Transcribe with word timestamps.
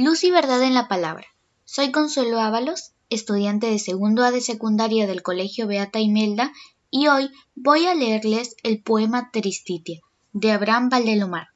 Luz 0.00 0.22
y 0.22 0.30
verdad 0.30 0.62
en 0.62 0.74
la 0.74 0.86
palabra. 0.86 1.26
Soy 1.64 1.90
Consuelo 1.90 2.38
Ábalos, 2.38 2.92
estudiante 3.10 3.66
de 3.66 3.80
segundo 3.80 4.22
A 4.22 4.30
de 4.30 4.40
secundaria 4.40 5.08
del 5.08 5.24
Colegio 5.24 5.66
Beata 5.66 5.98
Imelda, 5.98 6.52
y 6.88 7.08
hoy 7.08 7.32
voy 7.56 7.86
a 7.86 7.96
leerles 7.96 8.54
el 8.62 8.80
poema 8.80 9.32
Tristitia 9.32 10.00
de 10.32 10.52
Abraham 10.52 10.88
Valdelomar. 10.88 11.48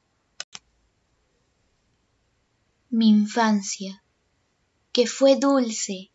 Mi 2.89 3.07
infancia, 3.07 4.03
que 4.91 5.07
fue 5.07 5.37
dulce, 5.37 6.11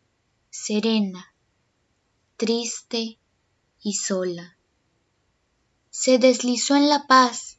serena, 0.51 1.33
triste 2.37 3.17
y 3.81 3.93
sola, 3.93 4.55
se 5.89 6.19
deslizó 6.19 6.75
en 6.75 6.89
la 6.89 7.07
paz 7.07 7.57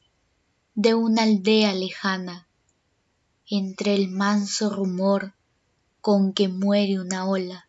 de 0.75 0.95
una 0.95 1.23
aldea 1.23 1.73
lejana 1.73 2.47
entre 3.53 3.93
el 3.93 4.09
manso 4.09 4.69
rumor 4.69 5.33
con 5.99 6.31
que 6.31 6.47
muere 6.47 7.01
una 7.01 7.27
ola 7.27 7.67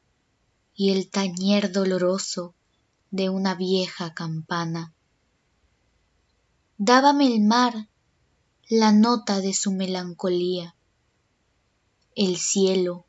y 0.76 0.92
el 0.92 1.10
tañer 1.10 1.72
doloroso 1.72 2.54
de 3.10 3.28
una 3.30 3.56
vieja 3.56 4.14
campana. 4.14 4.94
Dábame 6.78 7.26
el 7.26 7.40
mar 7.40 7.88
la 8.68 8.92
nota 8.92 9.40
de 9.40 9.52
su 9.54 9.72
melancolía, 9.72 10.76
el 12.14 12.36
cielo, 12.36 13.04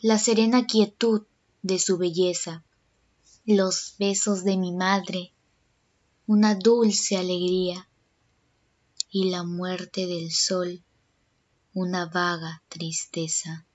la 0.00 0.18
serena 0.18 0.66
quietud 0.66 1.22
de 1.62 1.78
su 1.78 1.98
belleza, 1.98 2.64
los 3.44 3.94
besos 3.96 4.42
de 4.42 4.56
mi 4.56 4.72
madre, 4.72 5.32
una 6.26 6.56
dulce 6.56 7.16
alegría, 7.16 7.88
y 9.08 9.30
la 9.30 9.44
muerte 9.44 10.08
del 10.08 10.32
sol 10.32 10.82
una 11.76 12.06
vaga 12.06 12.62
tristeza. 12.70 13.66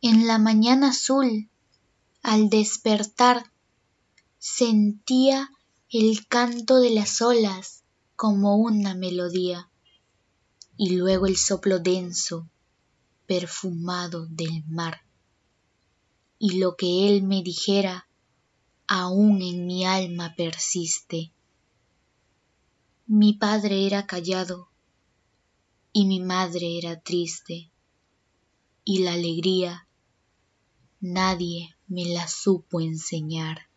En 0.00 0.28
la 0.28 0.38
mañana 0.38 0.90
azul, 0.90 1.50
al 2.22 2.48
despertar, 2.48 3.50
sentía 4.38 5.50
el 5.90 6.28
canto 6.28 6.78
de 6.78 6.90
las 6.90 7.20
olas 7.20 7.82
como 8.14 8.54
una 8.54 8.94
melodía, 8.94 9.68
y 10.76 10.94
luego 10.94 11.26
el 11.26 11.36
soplo 11.36 11.80
denso, 11.80 12.48
perfumado 13.26 14.26
del 14.26 14.62
mar. 14.68 15.00
Y 16.38 16.60
lo 16.60 16.76
que 16.76 17.08
él 17.08 17.24
me 17.24 17.42
dijera, 17.42 18.06
aún 18.86 19.42
en 19.42 19.66
mi 19.66 19.84
alma 19.84 20.36
persiste. 20.36 21.32
Mi 23.08 23.32
padre 23.32 23.88
era 23.88 24.06
callado, 24.06 24.68
y 25.96 26.06
mi 26.06 26.18
madre 26.18 26.76
era 26.76 27.00
triste, 27.00 27.70
y 28.84 29.04
la 29.04 29.12
alegría 29.12 29.86
nadie 31.00 31.76
me 31.86 32.04
la 32.06 32.26
supo 32.26 32.80
enseñar. 32.80 33.68